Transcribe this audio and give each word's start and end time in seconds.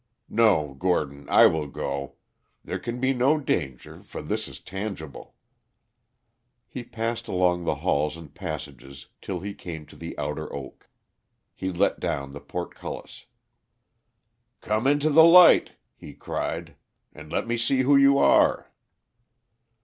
"No, 0.29 0.73
Gordon, 0.79 1.29
I 1.29 1.45
will 1.45 1.67
go. 1.67 2.15
There 2.65 2.79
can 2.79 2.99
be 2.99 3.13
no 3.13 3.39
danger, 3.39 4.01
for 4.01 4.23
this 4.23 4.47
is 4.47 4.59
tangible." 4.59 5.35
He 6.67 6.83
passed 6.83 7.27
along 7.27 7.65
the 7.65 7.75
halls 7.85 8.17
and 8.17 8.33
passages 8.33 9.09
till 9.21 9.41
he 9.41 9.53
came 9.53 9.85
to 9.85 9.95
the 9.95 10.17
outer 10.17 10.51
oak. 10.51 10.89
He 11.53 11.71
let 11.71 11.99
down 11.99 12.33
the 12.33 12.41
portcullis. 12.41 13.27
"Come 14.59 14.87
into 14.87 15.11
the 15.11 15.23
light," 15.23 15.73
he 15.95 16.15
cried, 16.15 16.77
"and 17.13 17.31
let 17.31 17.45
me 17.45 17.55
see 17.55 17.83
who 17.83 17.95
you 17.95 18.17
are." 18.17 18.71